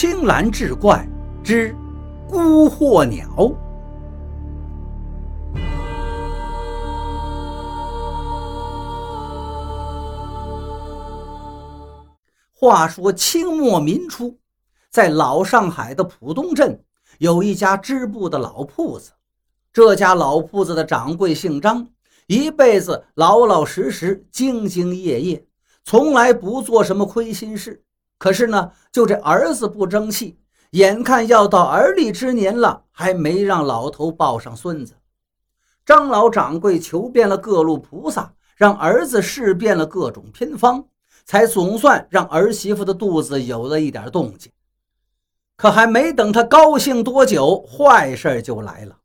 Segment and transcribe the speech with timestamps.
[0.00, 1.04] 青蓝志怪
[1.42, 1.74] 之
[2.28, 3.52] 孤鹤鸟。
[12.54, 14.38] 话说清末民初，
[14.88, 16.80] 在老上海的浦东镇
[17.18, 19.10] 有一家织布的老铺子。
[19.72, 21.88] 这家老铺子的掌柜姓张，
[22.28, 25.44] 一辈子老老实实、兢兢业业，
[25.82, 27.82] 从来不做什么亏心事。
[28.18, 30.38] 可是呢，就这儿子不争气，
[30.72, 34.94] 眼看要到而立之年了，还没让老头抱上孙子。
[35.86, 40.84] 张老掌柜求遍了各路菩萨，让儿子试遍了各种偏方。
[41.24, 44.50] 才总算让儿媳妇的肚子有了一点动静，
[45.58, 48.96] 可还没等他高兴多久，坏事就来了。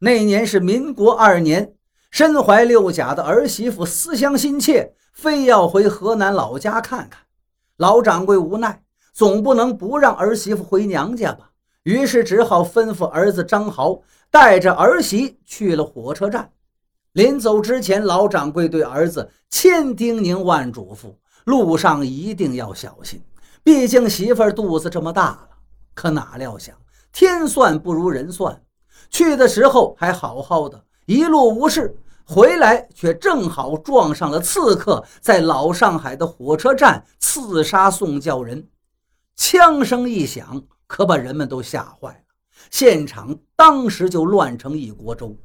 [0.00, 1.74] 那年是民国二年，
[2.10, 7.22] 身怀六甲的儿媳妇思乡心切，非要回河南老家看看。
[7.76, 11.50] 老掌柜无奈，总不能不让儿媳妇回娘家吧，
[11.82, 16.50] 于是只好吩咐儿子张豪带着儿媳去了火车站。
[17.12, 21.14] 临走之前，老掌柜对儿子千叮咛万嘱咐。
[21.44, 23.20] 路上一定要小心，
[23.64, 25.48] 毕竟媳妇肚子这么大了。
[25.92, 26.74] 可哪料想
[27.12, 28.62] 天算不如人算，
[29.10, 31.96] 去的时候还好好的，一路无事，
[32.32, 38.66] 回来却正好撞上了刺客在老上海的火车站刺杀宋教仁。
[39.36, 42.34] 枪声一响，可把人们都吓坏了，
[42.70, 45.36] 现场当时就乱成一锅粥。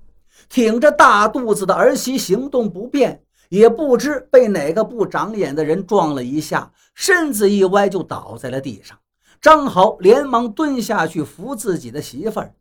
[0.48, 3.22] 挺着大肚子的儿媳行动不便。
[3.50, 8.98] 也不知被哪个不长眼的人撞了一下，身子一歪就倒在了地上。
[9.40, 12.54] 张豪连忙蹲下去扶自己的媳妇儿，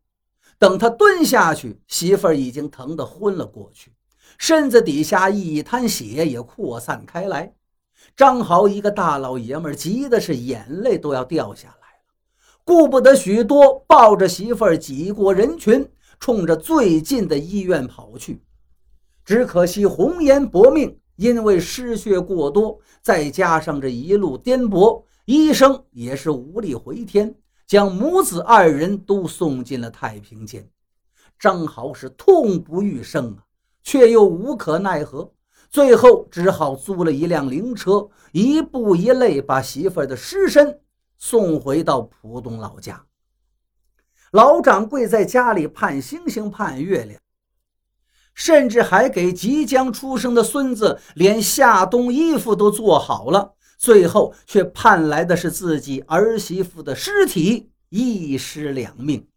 [0.60, 3.92] 等他蹲下去，媳妇儿已经疼得昏了过去，
[4.38, 7.54] 身子底下一滩血也扩散开来。
[8.16, 12.14] 张豪一个大老爷们，急的是眼泪都要掉下来了，
[12.64, 15.88] 顾不得许多，抱着媳妇儿挤过人群，
[16.20, 18.42] 冲着最近的医院跑去。
[19.24, 27.34] 只可惜红颜薄命，因为失血过多，再加上这一路颠簸，医生也是无力回天，
[27.66, 30.68] 将母子二人都送进了太平间。
[31.38, 33.44] 张豪是痛不欲生啊，
[33.86, 35.32] 却又无可奈何，
[35.70, 40.80] 最后只好租了一辆灵车，一步一泪把媳妇儿的尸身
[41.18, 43.04] 送回到浦东老家。
[44.32, 47.20] 老掌柜在家里盼星星盼月亮。
[48.34, 59.28] 甚至还给即将出生的孙子连夏冬衣服都做好了，最后却盼来的是自己儿媳妇的尸体，一尸两命。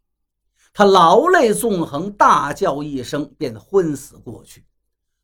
[0.72, 4.64] 他劳累纵横，大叫一声，便昏死过去。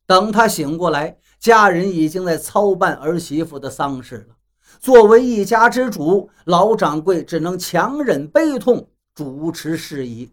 [0.07, 4.37] 等他醒过来，家人已经在操办儿媳妇的丧事了。
[4.81, 10.33] 作为一家之主，老掌柜只能强忍悲痛，主持事宜。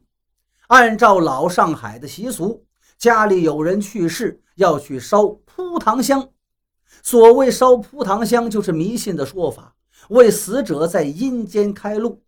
[0.68, 2.66] 按照老上海的习俗。
[2.96, 6.30] 家里有人去世，要去烧扑堂香。
[7.02, 9.76] 所谓烧扑堂香，就是迷信的说法，
[10.08, 12.22] 为死者在阴间开路。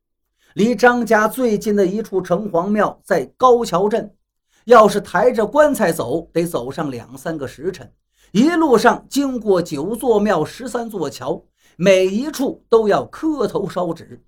[0.55, 4.15] 离张家最近的一处城隍庙在高桥镇，
[4.63, 7.91] 要是抬着棺材走，得走上两三个时辰。
[8.31, 11.43] 一路上经过九座庙、十三座桥，
[11.75, 14.23] 每一处都要磕头烧纸。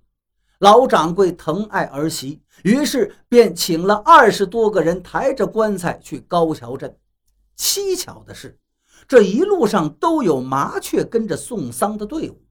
[0.59, 6.93] 老掌柜疼爱儿媳，于是便请了二十多个人抬着棺材去高桥镇。
[7.57, 8.59] 蹊跷的是，
[9.07, 12.41] 这一路上都有麻雀跟着送丧的队伍，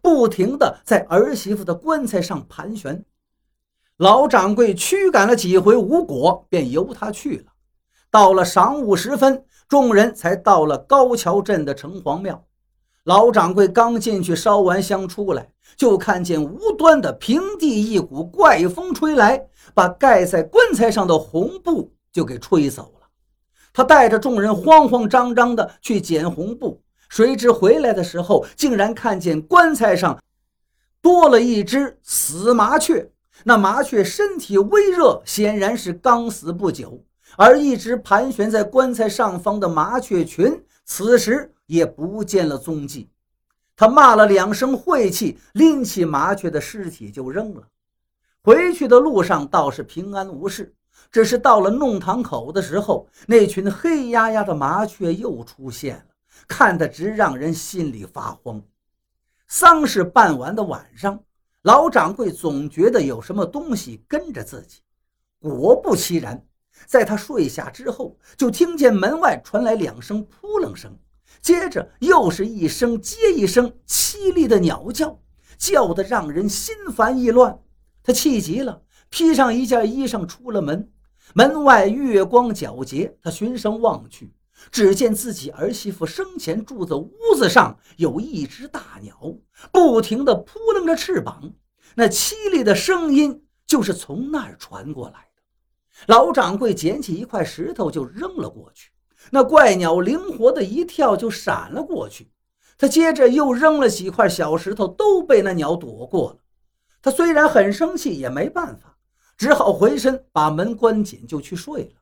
[0.00, 3.04] 不停地在儿媳妇的棺材上盘旋。
[3.98, 7.44] 老掌柜驱赶了几回无果，便由他去了。
[8.10, 12.44] 到了晌午时分，众人才到了高桥镇的城隍庙。
[13.04, 23.06] 老掌柜刚进去烧完香出来，就看见无端的平地一股怪风吹来，把盖在棺材上的红布就给吹走了。
[23.72, 30.20] 他带着众人慌慌张张的去捡红布，谁知回来的时候，竟然看见棺材上
[31.00, 33.10] 多了一只死麻雀。
[33.44, 37.04] 那麻雀身体微热，显然是刚死不久。
[37.36, 41.52] 而一直盘旋在棺材上方的麻雀群，此时。
[41.66, 43.10] 也不见了踪迹，
[43.74, 47.62] 他骂了两声晦气，拎起麻雀的尸体就扔了。
[48.40, 50.72] 回去的路上倒是平安无事，
[51.10, 56.04] 只是到了弄堂口的时候，那群黑压压的麻雀又出现了，
[56.46, 58.62] 看得直让人心里发慌。
[59.48, 61.18] 丧事办完的晚上，
[61.66, 64.82] 老掌柜总觉得有什么东西跟着自己，
[65.40, 66.40] 果不其然，
[66.86, 70.96] 在他睡下之后，就听见门外传来两声扑棱声。
[71.42, 75.18] 接着又是一声接一声凄厉的鸟叫，
[75.58, 77.58] 叫得让人心烦意乱。
[78.00, 78.80] 他气急了，
[79.10, 80.88] 披上一件衣裳出了门。
[81.34, 84.32] 门外月光皎洁，他循声望去，
[84.70, 89.16] 只见自己儿媳妇生前住的屋子上有一只大鸟，
[89.70, 91.52] 不停地扑棱着翅膀，
[91.94, 95.42] 那凄厉的声音就是从那儿传过来的。
[96.06, 98.90] 老掌柜捡起一块石头就扔了过去，
[99.30, 102.30] 那怪鸟灵活的一跳就闪了过去。
[102.78, 106.38] 他接着又扔了几块小石头，都被那鸟躲过了。
[107.00, 108.98] 他虽然很生气，也没办法，
[109.38, 111.92] 只好回身把门关紧，就去睡了。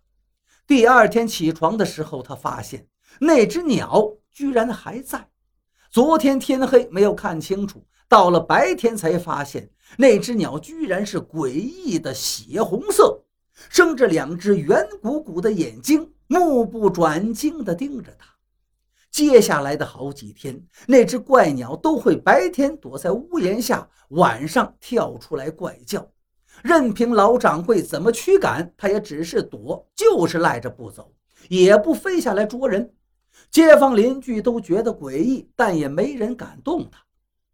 [0.67, 2.87] 第二天起床的时候，他发现
[3.21, 5.29] 那只鸟居然还在。
[5.91, 13.25] 昨天天黑没有看清楚，到了白天才发现那只鸟居然是诡异的血红色，
[13.69, 18.27] 生着两只圆鼓鼓的眼睛，目不转睛地盯着他。
[19.11, 26.11] 接下来的好几天，那只怪鸟都会白天躲在屋檐下，晚上跳出来怪叫。
[26.63, 31.13] 任凭老掌柜怎么驱赶，它也只是躲，就是赖着不走，
[31.49, 32.95] 也不飞下来捉人。
[33.51, 37.05] 街坊邻居都觉得诡异，但也没人敢动它。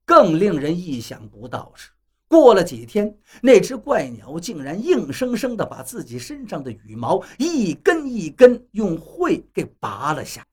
[0.05, 1.91] 更令人意想不到是，
[2.29, 10.47] 过了几天，那只怪鸟竟然硬生生地把自己身上的羽毛一根一根用喙给拔了下。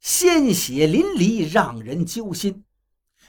[0.00, 2.62] 鲜血淋漓，让人揪心。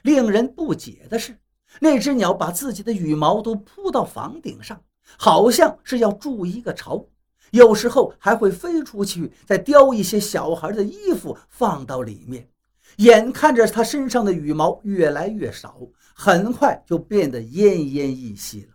[0.04, 1.38] 令人不解的是，
[1.80, 4.82] 那只鸟把自己的羽毛都铺到房顶上，
[5.18, 7.06] 好像是要筑一个巢。
[7.52, 12.50] 有时候还会飞出去，再叼一些小孩的衣服放到里面。
[12.98, 15.80] 眼看着它身上的羽毛越来越少，
[16.14, 18.74] 很快就变得奄奄一息了。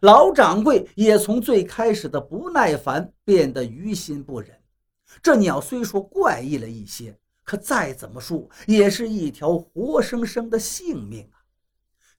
[0.00, 4.50] 老掌柜也从最开始的不耐烦变得于心不忍。
[5.22, 7.16] 这鸟虽说怪异了一些。
[7.44, 11.41] 可再怎么说，也是一条活生生的性命啊！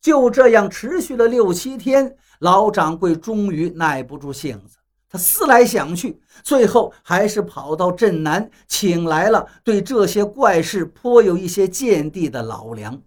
[0.03, 4.77] 就这样持续了六七天，老掌柜终于耐不住性子，
[5.09, 13.01] 他思来想去，最后还是跑到镇南，请来了对这些怪事颇有一些见地的老梁。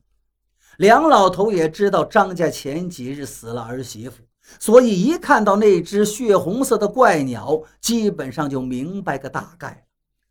[0.79, 4.23] 梁老头也知道张家前几日死了儿媳妇，
[4.59, 9.85] 所以一看到那只血红色的怪鸟，基本上就明白个大概。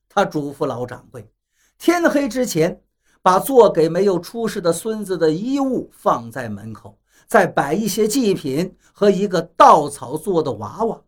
[0.09, 1.29] 他嘱咐老掌柜。
[1.77, 2.81] 天黑之前，
[3.25, 6.95] 把做给没有出世的孙子的衣物放在门口，
[7.25, 11.01] 再摆一些祭品和一个稻草做的娃娃。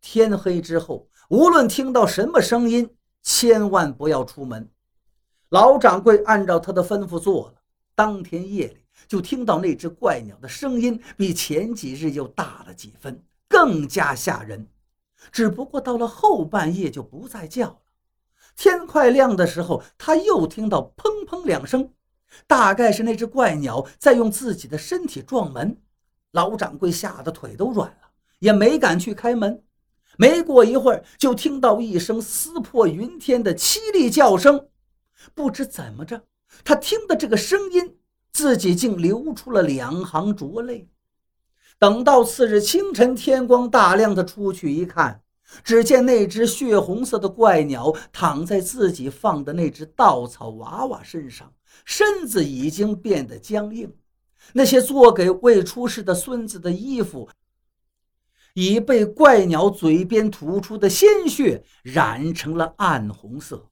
[0.00, 2.88] 天黑之后，无论听到什么声音，
[3.22, 4.66] 千万不要出门。
[5.50, 7.54] 老掌柜按照他的吩咐做了。
[7.94, 14.66] 当天夜里，就听到那只怪鸟的声音比前几日又大了几分，更加吓人。
[15.30, 17.78] 只不过到了后半夜就不再叫了。
[18.56, 21.92] 天快亮的时候，他又听到砰砰两声，
[22.46, 25.76] 大概是那只怪鸟在用自己的身体撞门。
[26.32, 29.62] 老掌柜吓得腿都软了，也没敢去开门。
[30.16, 34.68] 没过一会儿，就听到一声撕破云天的凄厉叫声。
[35.34, 36.22] 不知怎么着，
[36.62, 37.96] 他听的这个声音，
[38.32, 40.88] 自己竟流出了两行浊泪。
[41.78, 45.22] 等到次日清晨，天光大亮，他出去一看。
[45.64, 51.52] 只见那只血红色的怪鸟躺在自己放的那只稻草娃娃身上，
[51.84, 53.92] 身子已经变得僵硬。
[54.52, 57.28] 那些做给未出世的孙子的衣服，
[58.54, 63.68] 已被怪鸟嘴边吐出的鲜血染成了暗红色。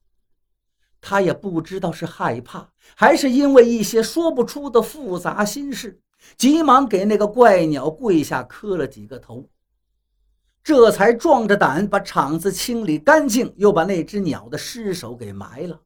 [1.01, 5.99] 他也不知道是害怕，还是因为一些说不出的复杂心事，
[6.37, 9.49] 急忙给那个怪鸟跪下磕了几个头。
[10.69, 15.79] 这才壮着胆把场子清理干净，又把那只鸟的尸首给埋了。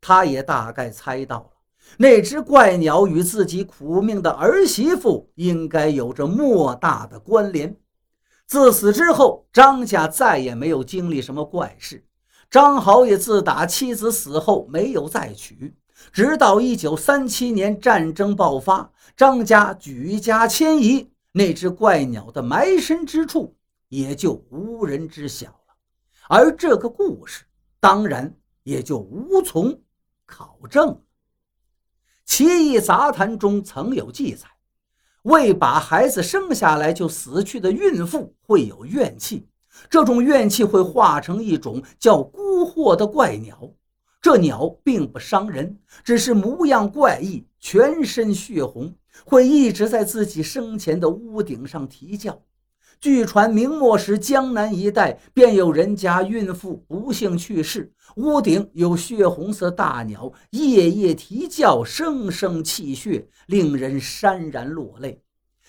[0.00, 1.50] 他也大概猜到了，
[1.96, 7.76] 那只怪鸟与自己苦命的儿媳妇应该有着莫大的关联。
[8.46, 12.04] 自此之后，张家再也没有经历什么怪事。
[12.48, 15.74] 张豪也自打妻子死后没有再娶，
[16.12, 23.56] 直到一九三七年战争爆发，张家举家迁移，那只怪鸟的埋身之处。
[23.88, 25.74] 也就无人知晓了，
[26.28, 27.44] 而这个故事
[27.80, 29.80] 当然也就无从
[30.26, 30.94] 考证了。
[32.24, 34.46] 《奇异杂谈》中曾有记载，
[35.22, 39.48] 未把孩子生下来就死去的孕妇会有怨气，
[39.88, 43.72] 这种怨气会化成一种叫孤惑的怪鸟。
[44.20, 52.42] 这鸟并不伤人，只是模样怪异，全身血红，会一直在自己生前的屋顶上啼叫。
[53.00, 65.22] 据传，明末时江南一带便有人家孕妇不幸去世，屋顶有血红色大鸟夜夜啼叫，声声泣血，令人潸然落泪。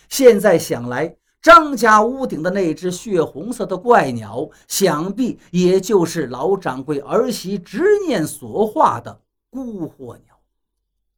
[0.10, 9.22] 现在想来，张家屋顶的那只血红色的怪鸟，想必也就是老掌柜儿媳执念所化的
[9.52, 10.36] 孤火鸟。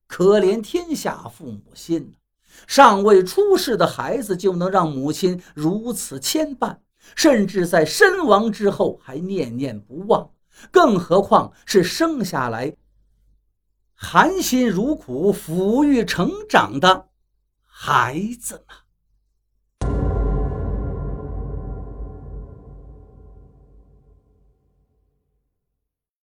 [0.08, 2.14] 可怜天下父母心，
[2.68, 6.78] 尚未出世的孩子就能让母亲如此牵绊，
[7.16, 10.32] 甚至在身亡之后还念念不忘，
[10.72, 12.76] 更何况是生下来
[13.94, 17.08] 含辛茹苦抚育成长的
[17.66, 18.76] 孩子呢？